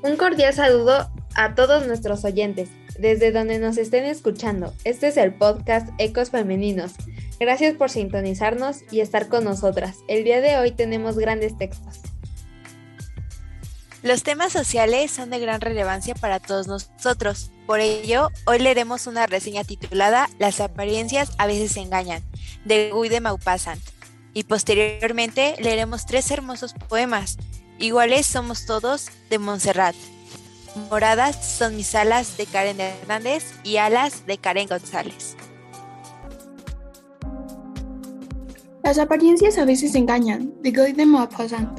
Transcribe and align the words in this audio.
Un 0.00 0.16
cordial 0.16 0.54
saludo 0.54 1.10
a 1.34 1.54
todos 1.56 1.86
nuestros 1.86 2.24
oyentes, 2.24 2.68
desde 3.00 3.32
donde 3.32 3.58
nos 3.58 3.78
estén 3.78 4.04
escuchando. 4.04 4.72
Este 4.84 5.08
es 5.08 5.16
el 5.16 5.34
podcast 5.34 5.88
Ecos 5.98 6.30
Femeninos. 6.30 6.92
Gracias 7.40 7.74
por 7.74 7.90
sintonizarnos 7.90 8.82
y 8.92 9.00
estar 9.00 9.28
con 9.28 9.42
nosotras. 9.42 9.98
El 10.06 10.22
día 10.22 10.40
de 10.40 10.56
hoy 10.56 10.70
tenemos 10.70 11.18
grandes 11.18 11.58
textos. 11.58 12.00
Los 14.04 14.22
temas 14.22 14.52
sociales 14.52 15.10
son 15.10 15.30
de 15.30 15.40
gran 15.40 15.60
relevancia 15.60 16.14
para 16.14 16.38
todos 16.38 16.68
nosotros. 16.68 17.50
Por 17.66 17.80
ello, 17.80 18.30
hoy 18.46 18.60
leeremos 18.60 19.08
una 19.08 19.26
reseña 19.26 19.64
titulada 19.64 20.30
Las 20.38 20.60
apariencias 20.60 21.32
a 21.38 21.48
veces 21.48 21.76
engañan, 21.76 22.22
de 22.64 22.90
Guy 22.92 23.08
de 23.08 23.20
Maupassant. 23.20 23.82
Y 24.32 24.44
posteriormente 24.44 25.56
leeremos 25.58 26.06
tres 26.06 26.30
hermosos 26.30 26.72
poemas, 26.72 27.38
Iguales 27.80 28.26
somos 28.26 28.66
todos 28.66 29.06
de 29.30 29.38
Montserrat. 29.38 29.94
Moradas 30.90 31.58
son 31.58 31.76
mis 31.76 31.94
alas 31.94 32.36
de 32.36 32.44
Karen 32.46 32.80
Hernández 32.80 33.44
y 33.62 33.76
alas 33.76 34.26
de 34.26 34.36
Karen 34.36 34.66
González. 34.66 35.36
Las 38.82 38.98
apariencias 38.98 39.58
a 39.58 39.64
veces 39.64 39.94
engañan, 39.94 40.52
de 40.60 40.72
Guy 40.72 40.92
de 40.92 41.06
Maupassant. 41.06 41.78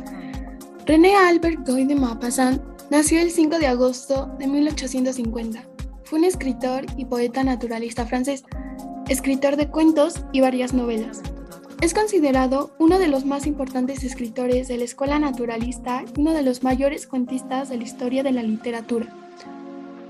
René 0.85 1.17
Albert 1.17 1.67
Guy 1.67 1.83
de 1.83 1.95
Maupassant 1.95 2.61
nació 2.89 3.19
el 3.19 3.31
5 3.31 3.59
de 3.59 3.67
agosto 3.67 4.31
de 4.39 4.47
1850. 4.47 5.67
Fue 6.05 6.19
un 6.19 6.23
escritor 6.23 6.85
y 6.95 7.05
poeta 7.05 7.43
naturalista 7.43 8.05
francés, 8.05 8.45
escritor 9.09 9.57
de 9.57 9.67
cuentos 9.67 10.15
y 10.31 10.39
varias 10.39 10.73
novelas. 10.73 11.21
Es 11.81 11.93
considerado 11.93 12.71
uno 12.77 12.99
de 12.99 13.07
los 13.07 13.23
más 13.23 13.47
importantes 13.47 14.03
escritores 14.03 14.67
de 14.67 14.77
la 14.77 14.83
escuela 14.83 15.17
naturalista 15.17 16.03
y 16.13 16.19
uno 16.19 16.33
de 16.33 16.43
los 16.43 16.61
mayores 16.61 17.07
cuentistas 17.07 17.69
de 17.69 17.77
la 17.77 17.83
historia 17.83 18.21
de 18.21 18.33
la 18.33 18.43
literatura. 18.43 19.07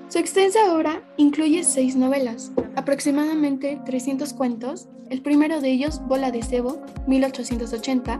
Su 0.08 0.18
extensa 0.18 0.74
obra 0.74 1.04
incluye 1.18 1.64
seis 1.64 1.96
novelas, 1.96 2.52
aproximadamente 2.76 3.80
300 3.86 4.34
cuentos, 4.34 4.88
el 5.12 5.22
primero 5.22 5.62
de 5.62 5.70
ellos 5.70 6.02
Bola 6.08 6.32
de 6.32 6.42
Cebo, 6.42 6.82
1880, 7.06 8.20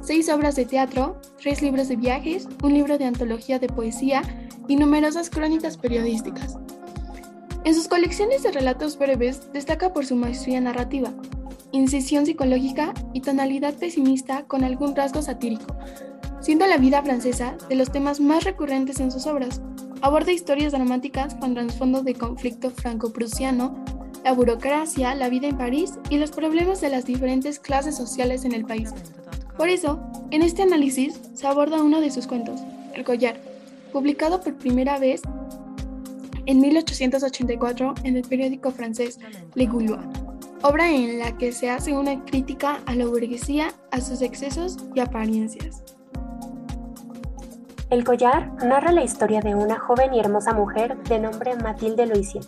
seis 0.00 0.30
obras 0.30 0.56
de 0.56 0.64
teatro, 0.64 1.20
tres 1.38 1.60
libros 1.60 1.88
de 1.88 1.96
viajes, 1.96 2.48
un 2.62 2.72
libro 2.72 2.96
de 2.96 3.04
antología 3.04 3.58
de 3.58 3.68
poesía 3.68 4.22
y 4.68 4.76
numerosas 4.76 5.28
crónicas 5.28 5.76
periodísticas. 5.76 6.56
En 7.64 7.74
sus 7.74 7.88
colecciones 7.88 8.42
de 8.42 8.52
relatos 8.52 8.96
breves 8.96 9.52
destaca 9.52 9.92
por 9.92 10.06
su 10.06 10.16
maestría 10.16 10.62
narrativa, 10.62 11.12
incisión 11.76 12.26
psicológica 12.26 12.92
y 13.12 13.20
tonalidad 13.20 13.74
pesimista 13.74 14.44
con 14.44 14.64
algún 14.64 14.96
rasgo 14.96 15.22
satírico, 15.22 15.76
siendo 16.40 16.66
la 16.66 16.78
vida 16.78 17.02
francesa 17.02 17.56
de 17.68 17.76
los 17.76 17.92
temas 17.92 18.20
más 18.20 18.44
recurrentes 18.44 19.00
en 19.00 19.10
sus 19.10 19.26
obras. 19.26 19.60
Aborda 20.00 20.32
historias 20.32 20.72
dramáticas 20.72 21.34
con 21.34 21.54
trasfondo 21.54 22.02
de 22.02 22.14
conflicto 22.14 22.70
franco-prusiano, 22.70 23.84
la 24.24 24.32
burocracia, 24.32 25.14
la 25.14 25.28
vida 25.28 25.48
en 25.48 25.56
París 25.56 25.94
y 26.10 26.18
los 26.18 26.30
problemas 26.30 26.80
de 26.80 26.90
las 26.90 27.04
diferentes 27.04 27.58
clases 27.58 27.96
sociales 27.96 28.44
en 28.44 28.52
el 28.52 28.64
país. 28.64 28.92
Por 29.56 29.68
eso, 29.68 30.00
en 30.30 30.42
este 30.42 30.62
análisis 30.62 31.20
se 31.34 31.46
aborda 31.46 31.82
uno 31.82 32.00
de 32.00 32.10
sus 32.10 32.26
cuentos, 32.26 32.60
El 32.94 33.04
collar, 33.04 33.36
publicado 33.92 34.40
por 34.40 34.54
primera 34.54 34.98
vez 34.98 35.22
en 36.46 36.60
1884 36.60 37.94
en 38.04 38.16
el 38.16 38.22
periódico 38.22 38.70
francés 38.70 39.18
Le 39.54 39.66
Gaulois 39.66 40.25
obra 40.66 40.90
en 40.90 41.20
la 41.20 41.38
que 41.38 41.52
se 41.52 41.70
hace 41.70 41.96
una 41.96 42.24
crítica 42.24 42.80
a 42.86 42.94
la 42.96 43.06
burguesía, 43.06 43.68
a 43.92 44.00
sus 44.00 44.20
excesos 44.20 44.76
y 44.96 45.00
apariencias. 45.00 45.84
El 47.88 48.02
collar 48.02 48.52
narra 48.64 48.90
la 48.90 49.04
historia 49.04 49.40
de 49.40 49.54
una 49.54 49.78
joven 49.78 50.12
y 50.12 50.18
hermosa 50.18 50.52
mujer 50.54 50.96
de 51.04 51.20
nombre 51.20 51.54
Mathilde 51.54 52.06
Loisier, 52.06 52.42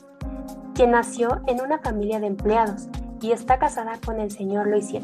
quien 0.75 0.91
nació 0.91 1.43
en 1.47 1.61
una 1.61 1.79
familia 1.79 2.19
de 2.19 2.27
empleados 2.27 2.89
y 3.21 3.31
está 3.31 3.61
casada 3.61 4.01
con 4.05 4.19
el 4.19 4.33
señor 4.33 4.67
Loisier, 4.67 5.03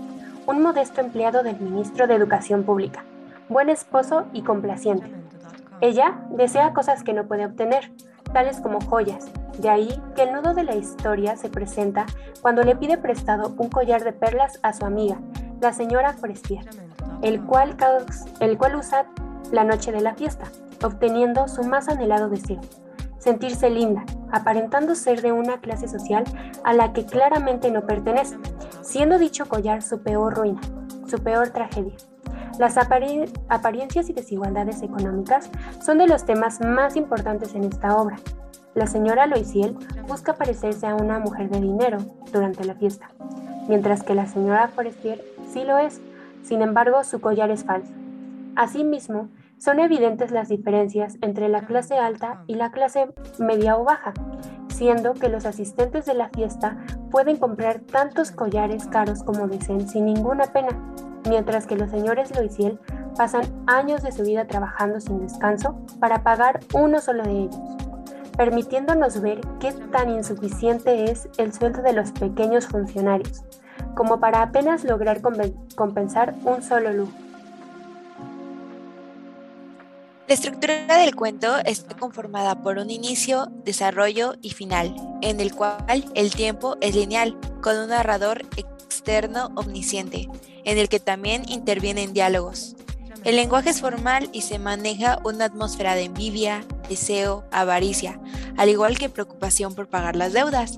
un 0.49 0.61
modesto 0.61 1.01
empleado 1.01 1.45
del 1.45 1.61
ministro 1.61 2.09
de 2.09 2.17
Educación 2.17 2.65
Pública, 2.65 3.05
buen 3.49 3.69
esposo 3.69 4.25
y 4.33 4.43
complaciente. 4.43 5.07
Ella 5.81 6.19
desea 6.31 6.73
cosas 6.73 7.05
que 7.05 7.13
no 7.13 7.29
puede 7.29 7.47
obtener, 7.47 7.93
como 8.63 8.81
joyas, 8.81 9.27
de 9.59 9.71
ahí 9.71 10.03
que 10.17 10.25
el 10.25 10.33
nudo 10.33 10.55
de 10.55 10.65
la 10.65 10.75
historia 10.75 11.37
se 11.37 11.49
presenta 11.49 12.05
cuando 12.43 12.65
le 12.65 12.75
pide 12.75 12.99
prestado 12.99 13.55
un 13.59 13.69
collar 13.69 14.03
de 14.03 14.13
perlas 14.13 14.59
a 14.63 14.73
su 14.73 14.85
amiga, 14.85 15.21
la 15.61 15.73
señora 15.73 16.15
Forestier, 16.15 16.69
el 17.23 17.41
cual, 17.45 17.77
el 18.41 18.59
cual 18.59 18.75
usa 18.75 19.07
la 19.53 19.63
noche 19.63 19.93
de 19.93 20.01
la 20.01 20.17
fiesta, 20.17 20.47
obteniendo 20.83 21.47
su 21.47 21.63
más 21.63 21.89
anhelado 21.89 22.29
deseo, 22.29 22.61
sentirse 23.19 23.71
linda, 23.71 24.05
aparentando 24.33 24.97
ser 24.97 25.23
de 25.23 25.31
una 25.31 25.61
clase 25.61 25.87
social 25.87 26.25
a 26.65 26.73
la 26.73 26.93
que 26.93 27.07
claramente 27.07 27.71
no 27.71 27.87
pertenece, 27.87 28.37
siendo 28.83 29.17
dicho 29.17 29.47
collar 29.47 29.81
su 29.81 30.03
peor 30.03 30.35
ruina, 30.35 30.61
su 31.07 31.19
peor 31.23 31.51
tragedia. 31.51 31.95
Las 32.59 32.77
apariencias 32.79 34.09
y 34.09 34.13
desigualdades 34.13 34.83
económicas 34.83 35.51
son 35.85 35.99
de 35.99 36.07
los 36.07 36.25
temas 36.25 36.61
más 36.61 36.97
importantes 36.97 37.55
en 37.55 37.65
esta 37.65 37.97
obra, 37.97 38.17
la 38.75 38.89
señora 38.89 39.29
Loisiel 39.29 39.77
busca 40.09 40.35
parecerse 40.35 40.89
a 40.89 40.97
una 40.97 41.21
mujer 41.21 41.49
de 41.49 41.61
dinero 41.61 41.99
durante 42.33 42.65
la 42.65 42.75
fiesta, 42.75 43.09
mientras 43.69 44.03
que 44.03 44.17
la 44.17 44.27
señora 44.27 44.67
Forestier 44.67 45.25
sí 45.53 45.63
lo 45.63 45.79
es, 45.79 46.01
sin 46.43 46.61
embargo 46.61 47.05
su 47.05 47.21
collar 47.21 47.53
es 47.53 47.65
falso. 47.65 47.93
Asimismo, 48.57 49.29
son 49.59 49.79
evidentes 49.79 50.33
las 50.33 50.49
diferencias 50.49 51.19
entre 51.21 51.49
la 51.49 51.67
clase 51.67 51.95
alta 51.99 52.43
y 52.49 52.57
la 52.57 52.73
clase 52.73 53.15
media 53.39 53.79
o 53.79 53.85
baja, 53.85 54.13
siendo 54.69 55.15
que 55.15 55.29
los 55.29 55.47
asistentes 55.47 56.05
de 56.05 56.15
la 56.15 56.29
fiesta 56.31 56.77
pueden 57.13 57.37
comprar 57.37 57.79
tantos 57.79 58.33
collares 58.33 58.89
caros 58.89 59.23
como 59.23 59.47
deseen 59.47 59.89
sin 59.89 60.07
ninguna 60.07 60.47
pena, 60.47 60.71
mientras 61.29 61.67
que 61.67 61.77
los 61.77 61.91
señores 61.91 62.35
Loisiel 62.35 62.79
pasan 63.17 63.45
años 63.67 64.03
de 64.03 64.13
su 64.13 64.23
vida 64.23 64.47
trabajando 64.47 65.01
sin 65.01 65.21
descanso 65.21 65.77
para 66.01 66.23
pagar 66.23 66.61
uno 66.73 67.01
solo 67.01 67.23
de 67.23 67.43
ellos 67.43 67.61
permitiéndonos 68.37 69.21
ver 69.21 69.41
qué 69.61 69.73
tan 69.93 70.11
insuficiente 70.11 71.11
es 71.11 71.29
el 71.39 71.53
sueldo 71.53 71.83
de 71.83 71.93
los 71.93 72.13
pequeños 72.13 72.67
funcionarios, 72.67 73.43
como 73.95 74.21
para 74.21 74.43
apenas 74.43 74.85
lograr 74.85 75.21
compensar 75.75 76.35
un 76.45 76.63
solo 76.63 76.93
lujo. 76.93 77.13
La 80.27 80.35
estructura 80.35 80.99
del 80.99 81.15
cuento 81.15 81.59
está 81.67 81.95
conformada 81.97 82.63
por 82.63 82.79
un 82.79 82.91
inicio, 82.91 83.49
desarrollo 83.65 84.37
y 84.41 84.51
final, 84.51 84.95
en 85.21 85.39
el 85.39 85.55
cual 85.55 86.11
el 86.15 86.35
tiempo 86.35 86.77
es 86.81 86.95
lineal, 86.95 87.39
con 87.61 87.77
un 87.77 87.91
narrador 87.91 88.43
omnisciente, 89.55 90.29
en 90.65 90.79
el 90.79 90.89
que 90.89 91.01
también 91.01 91.49
intervienen 91.49 92.13
diálogos. 92.13 92.77
El 93.25 93.37
lenguaje 93.37 93.71
es 93.71 93.81
formal 93.81 94.29
y 94.33 94.43
se 94.43 94.59
maneja 94.59 95.19
una 95.25 95.47
atmósfera 95.47 95.95
de 95.95 96.05
envidia, 96.05 96.65
deseo, 96.89 97.45
avaricia, 97.51 98.21
al 98.57 98.69
igual 98.69 98.99
que 98.99 99.09
preocupación 99.09 99.75
por 99.75 99.89
pagar 99.89 100.17
las 100.17 100.33
deudas. 100.33 100.77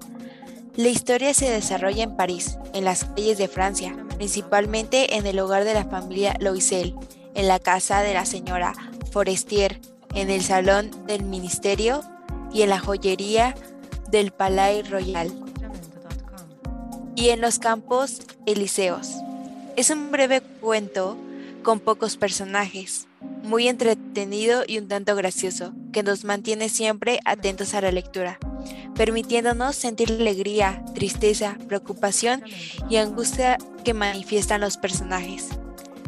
La 0.76 0.88
historia 0.88 1.34
se 1.34 1.50
desarrolla 1.50 2.04
en 2.04 2.16
París, 2.16 2.58
en 2.72 2.84
las 2.84 3.04
calles 3.04 3.38
de 3.38 3.48
Francia, 3.48 3.96
principalmente 4.16 5.16
en 5.16 5.26
el 5.26 5.38
hogar 5.40 5.64
de 5.64 5.74
la 5.74 5.86
familia 5.86 6.36
Loisel, 6.38 6.94
en 7.34 7.48
la 7.48 7.58
casa 7.58 8.00
de 8.02 8.14
la 8.14 8.24
señora 8.26 8.74
Forestier, 9.10 9.80
en 10.14 10.30
el 10.30 10.42
salón 10.42 10.90
del 11.06 11.24
ministerio 11.24 12.02
y 12.52 12.62
en 12.62 12.70
la 12.70 12.78
joyería 12.78 13.54
del 14.08 14.30
Palais 14.30 14.88
Royal 14.88 15.45
y 17.16 17.30
en 17.30 17.40
los 17.40 17.58
campos 17.58 18.20
elíseos. 18.44 19.16
Es 19.74 19.90
un 19.90 20.12
breve 20.12 20.40
cuento 20.40 21.16
con 21.62 21.80
pocos 21.80 22.16
personajes, 22.16 23.08
muy 23.42 23.66
entretenido 23.66 24.62
y 24.66 24.78
un 24.78 24.86
tanto 24.86 25.16
gracioso, 25.16 25.72
que 25.92 26.02
nos 26.02 26.24
mantiene 26.24 26.68
siempre 26.68 27.18
atentos 27.24 27.74
a 27.74 27.80
la 27.80 27.90
lectura, 27.90 28.38
permitiéndonos 28.94 29.74
sentir 29.74 30.12
alegría, 30.12 30.84
tristeza, 30.94 31.56
preocupación 31.66 32.44
y 32.88 32.96
angustia 32.96 33.58
que 33.82 33.94
manifiestan 33.94 34.60
los 34.60 34.76
personajes. 34.76 35.48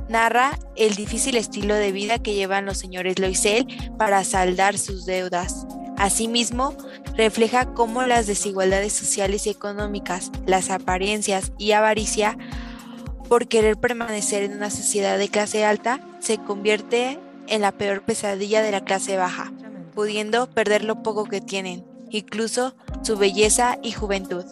Narra 0.08 0.58
el 0.76 0.94
difícil 0.94 1.36
estilo 1.36 1.74
de 1.74 1.92
vida 1.92 2.18
que 2.18 2.34
llevan 2.34 2.64
los 2.64 2.78
señores 2.78 3.18
Loisel 3.18 3.66
para 3.98 4.24
saldar 4.24 4.78
sus 4.78 5.04
deudas. 5.04 5.66
Asimismo, 5.98 6.74
refleja 7.18 7.74
cómo 7.74 8.02
las 8.02 8.28
desigualdades 8.28 8.92
sociales 8.92 9.46
y 9.46 9.50
económicas, 9.50 10.30
las 10.46 10.70
apariencias 10.70 11.52
y 11.58 11.72
avaricia 11.72 12.38
por 13.28 13.48
querer 13.48 13.76
permanecer 13.76 14.44
en 14.44 14.52
una 14.52 14.70
sociedad 14.70 15.18
de 15.18 15.28
clase 15.28 15.64
alta, 15.64 16.00
se 16.20 16.38
convierte 16.38 17.18
en 17.48 17.60
la 17.60 17.72
peor 17.72 18.02
pesadilla 18.02 18.62
de 18.62 18.70
la 18.70 18.84
clase 18.84 19.16
baja, 19.16 19.52
pudiendo 19.94 20.48
perder 20.48 20.84
lo 20.84 21.02
poco 21.02 21.24
que 21.24 21.40
tienen, 21.40 21.84
incluso 22.08 22.76
su 23.02 23.16
belleza 23.16 23.78
y 23.82 23.90
juventud. 23.90 24.44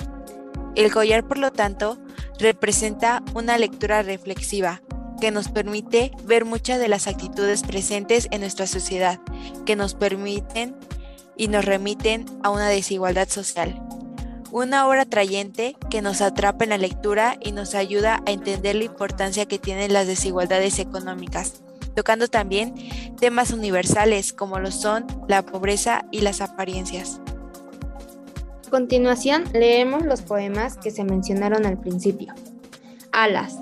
El 0.75 0.93
collar, 0.93 1.27
por 1.27 1.39
lo 1.39 1.53
tanto, 1.53 1.99
representa 2.41 3.23
una 3.33 3.59
lectura 3.59 4.03
reflexiva, 4.03 4.83
que 5.21 5.31
nos 5.31 5.49
permite 5.49 6.11
ver 6.25 6.45
muchas 6.45 6.81
de 6.81 6.89
las 6.89 7.07
actitudes 7.07 7.63
presentes 7.63 8.27
en 8.33 8.41
nuestra 8.41 8.67
sociedad, 8.67 9.21
que 9.65 9.77
nos 9.77 9.95
permiten 9.95 10.75
y 11.37 11.49
nos 11.49 11.65
remiten 11.65 12.27
a 12.43 12.51
una 12.51 12.69
desigualdad 12.69 13.29
social. 13.29 13.81
Una 14.53 14.89
obra 14.89 15.03
atrayente 15.03 15.77
que 15.91 16.03
nos 16.03 16.21
atrapa 16.21 16.65
en 16.65 16.71
la 16.71 16.79
lectura 16.79 17.37
y 17.41 17.53
nos 17.53 17.75
ayuda 17.75 18.23
a 18.27 18.31
entender 18.31 18.77
la 18.77 18.85
importancia 18.85 19.47
que 19.47 19.59
tienen 19.59 19.93
las 19.93 20.07
desigualdades 20.07 20.79
económicas, 20.79 21.63
tocando 21.95 22.29
también 22.29 22.75
temas 23.19 23.53
universales 23.53 24.33
como 24.33 24.59
lo 24.59 24.71
son 24.71 25.07
la 25.29 25.43
pobreza 25.43 26.07
y 26.11 26.21
las 26.21 26.41
apariencias. 26.41 27.21
A 28.67 28.71
continuación, 28.71 29.45
leemos 29.53 30.05
los 30.05 30.23
poemas 30.23 30.77
que 30.77 30.91
se 30.91 31.05
mencionaron 31.05 31.67
al 31.67 31.79
principio. 31.79 32.35
Alas. 33.13 33.57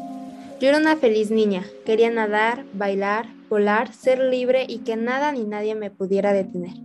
Yo 0.60 0.68
era 0.68 0.78
una 0.78 0.96
feliz 0.96 1.30
niña, 1.30 1.64
quería 1.84 2.10
nadar, 2.10 2.64
bailar, 2.72 3.26
volar, 3.50 3.92
ser 3.92 4.18
libre 4.18 4.64
y 4.68 4.78
que 4.78 4.96
nada 4.96 5.30
ni 5.32 5.44
nadie 5.44 5.74
me 5.74 5.90
pudiera 5.90 6.32
detener. 6.32 6.83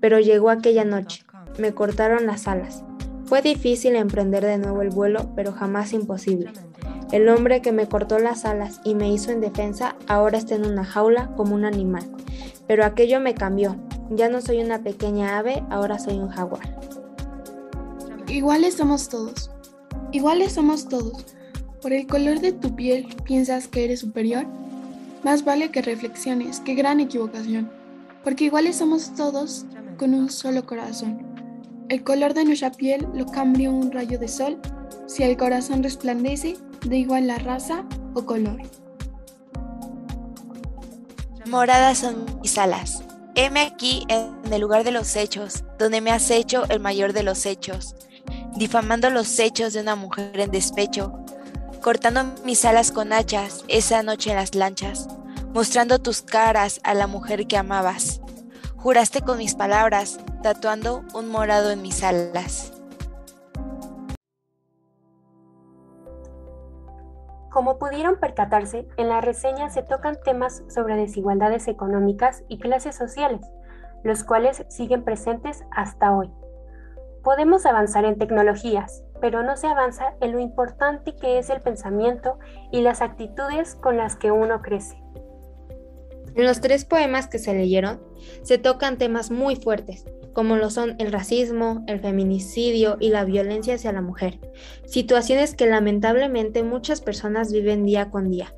Pero 0.00 0.20
llegó 0.20 0.50
aquella 0.50 0.84
noche, 0.84 1.24
me 1.58 1.74
cortaron 1.74 2.26
las 2.26 2.46
alas. 2.46 2.82
Fue 3.24 3.42
difícil 3.42 3.96
emprender 3.96 4.44
de 4.44 4.58
nuevo 4.58 4.80
el 4.82 4.90
vuelo, 4.90 5.30
pero 5.34 5.52
jamás 5.52 5.92
imposible. 5.92 6.52
El 7.12 7.28
hombre 7.28 7.62
que 7.62 7.72
me 7.72 7.88
cortó 7.88 8.18
las 8.18 8.44
alas 8.44 8.80
y 8.84 8.94
me 8.94 9.10
hizo 9.10 9.32
indefensa 9.32 9.96
ahora 10.06 10.38
está 10.38 10.54
en 10.54 10.66
una 10.66 10.84
jaula 10.84 11.30
como 11.36 11.54
un 11.54 11.64
animal. 11.64 12.04
Pero 12.66 12.84
aquello 12.84 13.18
me 13.18 13.34
cambió. 13.34 13.76
Ya 14.10 14.28
no 14.28 14.40
soy 14.40 14.60
una 14.60 14.82
pequeña 14.82 15.38
ave, 15.38 15.62
ahora 15.70 15.98
soy 15.98 16.18
un 16.18 16.28
jaguar. 16.28 16.78
Iguales 18.28 18.74
somos 18.74 19.08
todos. 19.08 19.50
Iguales 20.12 20.52
somos 20.52 20.88
todos. 20.88 21.26
¿Por 21.80 21.92
el 21.92 22.06
color 22.06 22.40
de 22.40 22.52
tu 22.52 22.74
piel 22.74 23.06
piensas 23.24 23.68
que 23.68 23.84
eres 23.84 24.00
superior? 24.00 24.46
Más 25.24 25.44
vale 25.44 25.70
que 25.70 25.82
reflexiones, 25.82 26.60
qué 26.60 26.74
gran 26.74 27.00
equivocación. 27.00 27.70
Porque 28.22 28.44
iguales 28.44 28.76
somos 28.76 29.14
todos 29.14 29.64
con 29.98 30.14
un 30.14 30.30
solo 30.30 30.64
corazón. 30.64 31.26
El 31.90 32.02
color 32.02 32.32
de 32.32 32.46
nuestra 32.46 32.72
piel 32.72 33.06
lo 33.14 33.26
cambia 33.26 33.70
un 33.70 33.92
rayo 33.92 34.18
de 34.18 34.28
sol 34.28 34.58
si 35.06 35.22
el 35.22 35.36
corazón 35.36 35.82
resplandece 35.82 36.56
de 36.86 36.96
igual 36.96 37.26
la 37.26 37.36
raza 37.36 37.84
o 38.14 38.24
color. 38.24 38.62
Moradas 41.46 41.98
son 41.98 42.24
mis 42.40 42.56
alas. 42.56 43.02
Heme 43.34 43.60
aquí 43.60 44.04
en 44.08 44.52
el 44.52 44.60
lugar 44.60 44.84
de 44.84 44.92
los 44.92 45.14
hechos, 45.16 45.64
donde 45.78 46.00
me 46.00 46.10
has 46.10 46.30
hecho 46.30 46.64
el 46.70 46.80
mayor 46.80 47.12
de 47.12 47.22
los 47.22 47.44
hechos 47.44 47.94
difamando 48.58 49.08
los 49.10 49.38
hechos 49.38 49.72
de 49.72 49.80
una 49.80 49.94
mujer 49.94 50.38
en 50.40 50.50
despecho, 50.50 51.12
cortando 51.80 52.24
mis 52.44 52.64
alas 52.64 52.90
con 52.90 53.12
hachas 53.12 53.64
esa 53.68 54.02
noche 54.02 54.30
en 54.30 54.36
las 54.36 54.54
lanchas, 54.54 55.06
mostrando 55.54 56.00
tus 56.00 56.22
caras 56.22 56.80
a 56.82 56.94
la 56.94 57.06
mujer 57.06 57.46
que 57.46 57.56
amabas. 57.56 58.20
Juraste 58.80 59.22
con 59.22 59.38
mis 59.38 59.56
palabras, 59.56 60.20
tatuando 60.40 61.02
un 61.12 61.32
morado 61.32 61.72
en 61.72 61.82
mis 61.82 62.04
alas. 62.04 62.72
Como 67.50 67.76
pudieron 67.80 68.20
percatarse, 68.20 68.86
en 68.96 69.08
la 69.08 69.20
reseña 69.20 69.68
se 69.68 69.82
tocan 69.82 70.16
temas 70.24 70.62
sobre 70.68 70.94
desigualdades 70.94 71.66
económicas 71.66 72.44
y 72.46 72.60
clases 72.60 72.94
sociales, 72.94 73.40
los 74.04 74.22
cuales 74.22 74.64
siguen 74.68 75.02
presentes 75.02 75.64
hasta 75.72 76.14
hoy. 76.14 76.30
Podemos 77.24 77.66
avanzar 77.66 78.04
en 78.04 78.16
tecnologías, 78.16 79.02
pero 79.20 79.42
no 79.42 79.56
se 79.56 79.66
avanza 79.66 80.14
en 80.20 80.30
lo 80.30 80.38
importante 80.38 81.16
que 81.16 81.38
es 81.38 81.50
el 81.50 81.62
pensamiento 81.62 82.38
y 82.70 82.82
las 82.82 83.02
actitudes 83.02 83.74
con 83.74 83.96
las 83.96 84.14
que 84.14 84.30
uno 84.30 84.62
crece. 84.62 85.02
En 86.38 86.44
los 86.44 86.62
tres 86.62 86.86
poemas 86.86 87.26
que 87.26 87.38
se 87.38 87.52
leyeron 87.52 88.00
se 88.42 88.56
tocan 88.56 88.96
temas 88.96 89.30
muy 89.30 89.56
fuertes, 89.56 90.06
como 90.32 90.56
lo 90.56 90.70
son 90.70 90.96
el 90.98 91.12
racismo, 91.12 91.84
el 91.86 92.00
feminicidio 92.00 92.96
y 92.98 93.10
la 93.10 93.24
violencia 93.24 93.74
hacia 93.74 93.92
la 93.92 94.00
mujer, 94.00 94.38
situaciones 94.86 95.54
que 95.54 95.66
lamentablemente 95.66 96.62
muchas 96.62 97.02
personas 97.02 97.52
viven 97.52 97.84
día 97.84 98.10
con 98.10 98.30
día. 98.30 98.54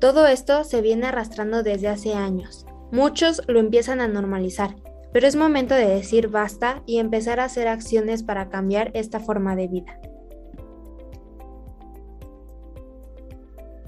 Todo 0.00 0.26
esto 0.26 0.64
se 0.64 0.80
viene 0.80 1.08
arrastrando 1.08 1.62
desde 1.62 1.88
hace 1.88 2.14
años. 2.14 2.64
Muchos 2.90 3.42
lo 3.46 3.60
empiezan 3.60 4.00
a 4.00 4.08
normalizar 4.08 4.74
pero 5.16 5.28
es 5.28 5.34
momento 5.34 5.74
de 5.74 5.86
decir 5.86 6.28
basta 6.28 6.82
y 6.84 6.98
empezar 6.98 7.40
a 7.40 7.44
hacer 7.44 7.68
acciones 7.68 8.22
para 8.22 8.50
cambiar 8.50 8.90
esta 8.92 9.18
forma 9.18 9.56
de 9.56 9.66
vida. 9.66 9.98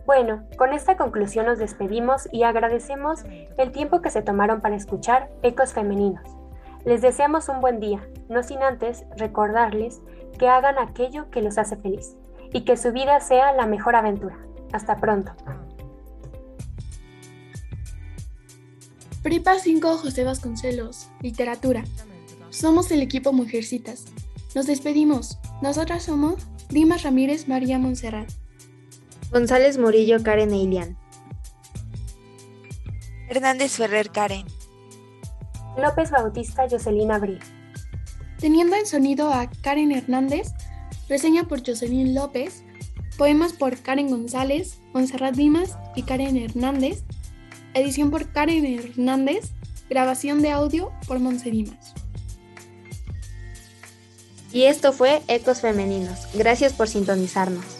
Bueno, 0.08 0.49
con 0.56 0.72
esta 0.72 0.96
conclusión 0.96 1.44
nos 1.44 1.58
despedimos 1.58 2.31
y 2.32 2.43
agradecemos 2.44 3.25
el 3.58 3.72
tiempo 3.72 4.00
que 4.00 4.08
se 4.08 4.22
tomaron 4.22 4.62
para 4.62 4.75
escuchar 4.75 5.31
Ecos 5.43 5.75
Femeninos. 5.75 6.26
Les 6.87 7.02
deseamos 7.02 7.50
un 7.50 7.60
buen 7.60 7.78
día, 7.78 8.08
no 8.31 8.43
sin 8.43 8.62
antes 8.62 9.05
recordarles 9.19 10.00
que 10.38 10.49
hagan 10.49 10.78
aquello 10.78 11.28
que 11.28 11.43
los 11.43 11.58
hace 11.58 11.76
feliz 11.76 12.16
y 12.55 12.62
que 12.62 12.78
su 12.78 12.90
vida 12.90 13.20
sea 13.20 13.52
la 13.52 13.66
mejor 13.66 13.96
aventura. 13.96 14.38
Hasta 14.72 14.96
pronto. 14.96 15.32
Prepa 19.22 19.58
5 19.58 19.99
José 19.99 20.25
Vasconcelos, 20.25 21.10
Literatura. 21.20 21.84
Somos 22.49 22.90
el 22.93 23.02
equipo 23.02 23.34
Mujercitas. 23.34 24.06
Nos 24.55 24.66
despedimos. 24.66 25.38
Nosotras 25.60 26.05
somos 26.05 26.49
Dimas 26.70 27.02
Ramírez 27.02 27.46
María 27.46 27.78
Montserrat. 27.78 28.31
González 29.31 29.77
Morillo 29.77 30.23
Karen 30.23 30.55
Eilian. 30.55 30.97
Hernández 33.29 33.73
Ferrer 33.73 34.11
Karen. 34.11 34.47
López 35.77 36.11
Bautista 36.11 36.67
Jocelyn 36.69 37.13
Abril. 37.13 37.39
Teniendo 38.39 38.77
en 38.77 38.87
sonido 38.87 39.31
a 39.31 39.51
Karen 39.61 39.93
Hernández, 39.93 40.49
reseña 41.11 41.45
por 41.45 41.59
Jocelyn 41.65 42.15
López, 42.15 42.65
poemas 43.19 43.53
por 43.53 43.77
Karen 43.79 44.09
González, 44.09 44.81
Montserrat 44.95 45.35
Dimas 45.35 45.77
y 45.95 46.05
Karen 46.05 46.39
Hernández, 46.39 47.03
edición 47.75 48.11
por 48.11 48.33
Karen 48.33 48.65
Hernández, 48.65 49.51
grabación 49.91 50.41
de 50.41 50.53
audio 50.53 50.91
por 51.07 51.19
Dimas. 51.19 51.95
Y 54.53 54.63
esto 54.63 54.95
fue 54.95 55.21
Ecos 55.29 55.61
Femeninos. 55.61 56.29
Gracias 56.33 56.73
por 56.73 56.89
sintonizarnos. 56.89 57.78